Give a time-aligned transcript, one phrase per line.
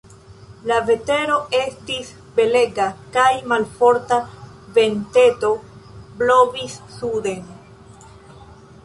[0.69, 2.07] La vetero estis
[2.39, 4.17] belega kaj malforta
[4.79, 5.53] venteto
[6.23, 7.47] blovis suden.